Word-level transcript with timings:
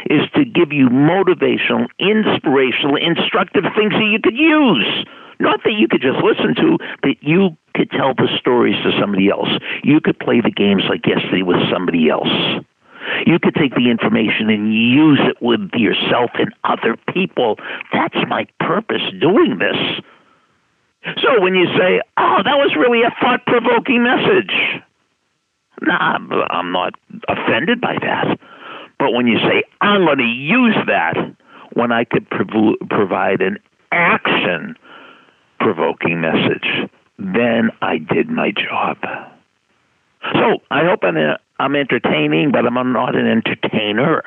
is 0.10 0.22
to 0.36 0.46
give 0.46 0.72
you 0.72 0.90
motivational, 0.90 1.88
inspirational, 2.00 2.96
instructive 2.96 3.64
things 3.76 3.94
that 3.94 4.10
you 4.12 4.20
could 4.22 4.38
use 4.38 5.06
not 5.42 5.64
that 5.64 5.74
you 5.74 5.88
could 5.88 6.02
just 6.02 6.22
listen 6.24 6.54
to, 6.56 6.78
but 7.02 7.18
you 7.22 7.58
could 7.76 7.90
tell 7.92 8.14
the 8.14 8.28
stories 8.40 8.76
to 8.84 8.92
somebody 9.00 9.30
else. 9.30 9.50
You 9.84 10.02
could 10.02 10.20
play 10.20 10.42
the 10.42 10.52
games 10.52 10.84
like 10.90 11.06
yesterday 11.06 11.42
with 11.42 11.58
somebody 11.72 12.10
else. 12.10 12.32
You 13.26 13.40
could 13.40 13.56
take 13.56 13.74
the 13.76 13.90
information 13.90 14.50
and 14.50 14.74
use 14.74 15.20
it 15.22 15.42
with 15.42 15.72
yourself 15.74 16.32
and 16.36 16.54
other 16.64 16.98
people. 17.14 17.58
That's 17.92 18.18
my 18.28 18.48
purpose 18.60 19.02
doing 19.20 19.58
this. 19.60 19.78
So 21.22 21.42
when 21.42 21.56
you 21.56 21.66
say, 21.78 22.02
oh, 22.18 22.38
that 22.44 22.58
was 22.58 22.76
really 22.78 23.02
a 23.02 23.14
thought 23.20 23.46
provoking 23.48 24.04
message, 24.04 24.54
nah, 25.82 26.18
I'm 26.50 26.72
not 26.72 26.94
offended 27.28 27.82
by 27.82 27.96
that. 28.02 28.38
But 29.00 29.14
when 29.14 29.26
you 29.26 29.40
say, 29.40 29.64
I'm 29.82 30.06
going 30.06 30.20
to 30.20 30.24
use 30.24 30.78
that 30.86 31.16
when 31.74 31.92
I 31.92 32.04
could 32.04 32.30
prov- 32.30 32.78
provide 32.90 33.42
an 33.42 33.58
action 33.92 34.76
provoking 35.60 36.22
message, 36.22 36.90
then 37.22 37.72
I 37.82 37.98
did 37.98 38.30
my 38.30 38.52
job. 38.52 38.98
So 40.34 40.62
I 40.70 40.86
hope 40.86 41.00
I'm, 41.04 41.18
a, 41.18 41.40
I'm 41.60 41.76
entertaining, 41.76 42.52
but 42.52 42.66
I'm 42.66 42.94
not 42.94 43.16
an 43.16 43.28
entertainer. 43.28 44.24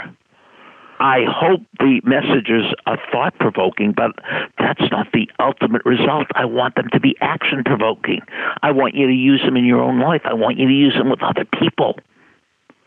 I 1.01 1.25
hope 1.28 1.61
the 1.78 2.01
messages 2.05 2.73
are 2.86 2.98
thought 3.11 3.36
provoking, 3.39 3.92
but 3.92 4.12
that's 4.59 4.91
not 4.91 5.09
the 5.12 5.28
ultimate 5.41 5.84
result. 5.84 6.28
I 6.34 6.45
want 6.45 6.77
them 6.77 6.89
to 6.92 7.01
be 7.01 7.17
action 7.20 7.62
provoking. 7.64 8.20
I 8.62 8.70
want 8.70 8.95
you 8.95 9.06
to 9.06 9.12
use 9.12 9.42
them 9.45 9.56
in 9.56 9.64
your 9.64 9.81
own 9.81 10.01
life. 10.01 10.23
I 10.25 10.34
want 10.34 10.58
you 10.58 10.69
to 10.69 10.75
use 10.75 10.95
them 10.95 11.11
with 11.11 11.23
other 11.23 11.45
people. 11.45 11.98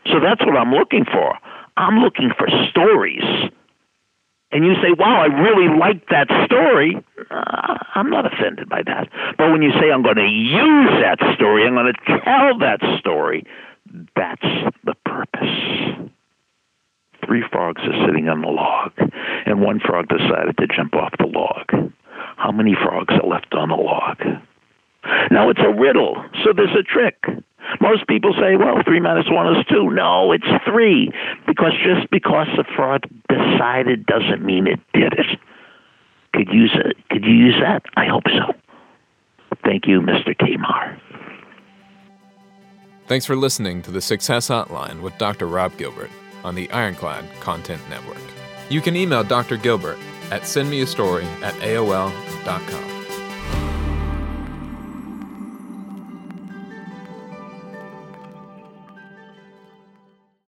So 0.06 0.20
that's 0.20 0.40
what 0.40 0.56
I'm 0.56 0.72
looking 0.72 1.04
for. 1.04 1.38
I'm 1.76 1.98
looking 1.98 2.30
for 2.36 2.48
stories 2.70 3.50
and 4.50 4.64
you 4.64 4.74
say, 4.76 4.92
wow, 4.98 5.20
I 5.20 5.26
really 5.26 5.78
like 5.78 6.08
that 6.08 6.28
story, 6.46 6.96
uh, 7.30 7.77
I'm 7.98 8.10
not 8.10 8.32
offended 8.32 8.68
by 8.68 8.82
that. 8.86 9.08
But 9.36 9.50
when 9.50 9.62
you 9.62 9.72
say, 9.72 9.90
I'm 9.90 10.02
going 10.02 10.16
to 10.16 10.28
use 10.28 10.90
that 11.02 11.18
story, 11.34 11.66
I'm 11.66 11.74
going 11.74 11.92
to 11.92 12.20
tell 12.24 12.58
that 12.60 12.78
story, 13.00 13.44
that's 14.14 14.46
the 14.84 14.94
purpose. 15.04 16.10
Three 17.26 17.42
frogs 17.50 17.82
are 17.82 18.06
sitting 18.06 18.28
on 18.28 18.40
the 18.42 18.48
log, 18.48 18.92
and 19.44 19.60
one 19.60 19.80
frog 19.80 20.08
decided 20.08 20.56
to 20.58 20.66
jump 20.68 20.94
off 20.94 21.12
the 21.18 21.26
log. 21.26 21.92
How 22.36 22.52
many 22.52 22.74
frogs 22.74 23.12
are 23.12 23.28
left 23.28 23.52
on 23.52 23.68
the 23.68 23.74
log? 23.74 24.18
Now 25.30 25.50
it's 25.50 25.60
a 25.60 25.72
riddle, 25.72 26.24
so 26.44 26.52
there's 26.54 26.76
a 26.78 26.82
trick. 26.82 27.16
Most 27.80 28.06
people 28.06 28.32
say, 28.32 28.56
well, 28.56 28.82
three 28.84 29.00
minus 29.00 29.26
one 29.28 29.56
is 29.56 29.66
two. 29.66 29.90
No, 29.90 30.32
it's 30.32 30.46
three. 30.64 31.10
Because 31.46 31.72
just 31.84 32.10
because 32.10 32.46
the 32.56 32.64
frog 32.76 33.02
decided 33.28 34.06
doesn't 34.06 34.44
mean 34.44 34.66
it 34.66 34.80
did 34.94 35.12
it. 35.14 35.38
Could 36.32 36.48
use 36.52 36.74
it. 36.74 36.96
You 37.28 37.34
use 37.34 37.56
that? 37.60 37.82
I 37.94 38.06
hope 38.06 38.24
so. 38.26 38.54
Thank 39.62 39.86
you, 39.86 40.00
Mr. 40.00 40.36
Kamar. 40.38 40.98
Thanks 43.06 43.26
for 43.26 43.36
listening 43.36 43.82
to 43.82 43.90
the 43.90 44.00
Success 44.00 44.48
Hotline 44.48 45.02
with 45.02 45.16
Dr. 45.18 45.46
Rob 45.46 45.76
Gilbert 45.76 46.10
on 46.42 46.54
the 46.54 46.70
Ironclad 46.70 47.26
Content 47.40 47.82
Network. 47.90 48.16
You 48.70 48.80
can 48.80 48.96
email 48.96 49.24
Dr. 49.24 49.58
Gilbert 49.58 49.98
at 50.30 50.42
sendmeastory 50.42 51.24
at 51.42 51.52
AOL.com. 51.56 52.97